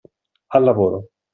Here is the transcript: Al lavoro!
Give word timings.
Al 0.57 0.65
lavoro! 0.65 1.05